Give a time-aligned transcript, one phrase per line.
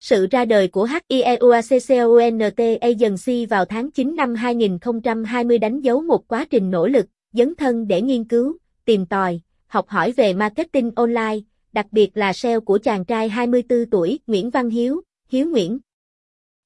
[0.00, 6.46] Sự ra đời của HIEUACCONT Agency vào tháng 9 năm 2020 đánh dấu một quá
[6.50, 11.36] trình nỗ lực, dấn thân để nghiên cứu, tìm tòi, học hỏi về marketing online,
[11.72, 15.78] đặc biệt là SEO của chàng trai 24 tuổi Nguyễn Văn Hiếu, Hiếu Nguyễn.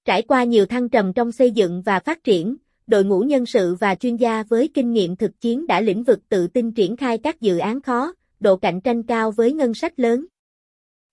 [0.05, 2.57] Trải qua nhiều thăng trầm trong xây dựng và phát triển,
[2.87, 6.19] đội ngũ nhân sự và chuyên gia với kinh nghiệm thực chiến đã lĩnh vực
[6.29, 10.01] tự tin triển khai các dự án khó, độ cạnh tranh cao với ngân sách
[10.01, 10.27] lớn.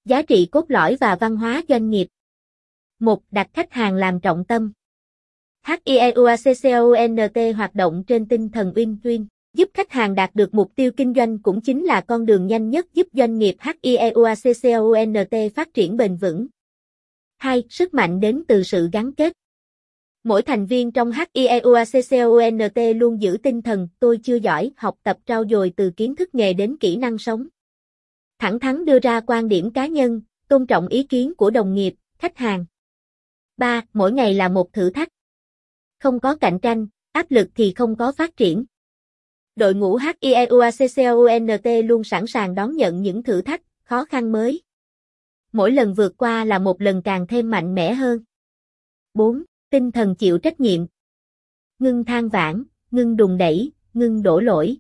[0.06, 2.08] Giá trị cốt lõi và văn hóa doanh nghiệp.
[3.00, 3.22] 1.
[3.32, 4.72] Đặt khách hàng làm trọng tâm.
[5.68, 11.14] HIEUACCONT hoạt động trên tinh thần win-win, giúp khách hàng đạt được mục tiêu kinh
[11.14, 16.16] doanh cũng chính là con đường nhanh nhất giúp doanh nghiệp HIEUACCONT phát triển bền
[16.16, 16.48] vững.
[17.38, 17.64] 2.
[17.70, 19.34] Sức mạnh đến từ sự gắn kết.
[20.24, 25.44] Mỗi thành viên trong HIEUACCONT luôn giữ tinh thần tôi chưa giỏi, học tập trao
[25.50, 27.48] dồi từ kiến thức nghề đến kỹ năng sống.
[28.42, 31.94] Thẳng thắn đưa ra quan điểm cá nhân, tôn trọng ý kiến của đồng nghiệp,
[32.20, 32.66] khách hàng.
[33.58, 33.82] 3.
[33.94, 35.10] Mỗi ngày là một thử thách.
[36.00, 38.66] Không có cạnh tranh, áp lực thì không có phát triển.
[39.56, 44.62] Đội ngũ HIEUACCONT luôn sẵn sàng đón nhận những thử thách, khó khăn mới.
[45.52, 48.24] Mỗi lần vượt qua là một lần càng thêm mạnh mẽ hơn.
[49.14, 49.44] 4.
[49.70, 50.86] Tinh thần chịu trách nhiệm.
[51.80, 54.78] Ngưng than vãn, ngưng đùng đẩy, ngưng đổ lỗi.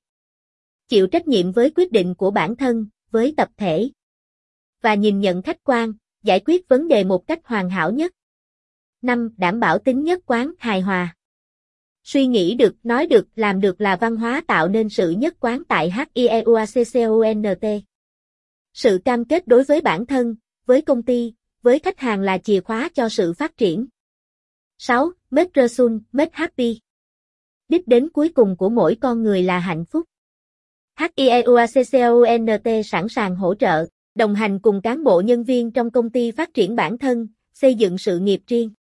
[0.88, 3.90] Chịu trách nhiệm với quyết định của bản thân, với tập thể.
[4.82, 8.12] Và nhìn nhận khách quan, giải quyết vấn đề một cách hoàn hảo nhất.
[9.02, 9.30] 5.
[9.38, 11.16] Đảm bảo tính nhất quán, hài hòa.
[12.04, 15.64] Suy nghĩ được, nói được, làm được là văn hóa tạo nên sự nhất quán
[15.68, 17.66] tại HIEUACCONT.
[18.74, 22.62] Sự cam kết đối với bản thân, với công ty, với khách hàng là chìa
[22.62, 23.88] khóa cho sự phát triển.
[24.78, 25.12] 6.
[25.30, 26.80] Make Sun, make happy.
[27.68, 30.06] Đích đến cuối cùng của mỗi con người là hạnh phúc.
[31.18, 33.86] HIEUACCONT sẵn sàng hỗ trợ,
[34.16, 37.76] đồng hành cùng cán bộ nhân viên trong công ty phát triển bản thân, xây
[37.76, 38.72] dựng sự nghiệp riêng.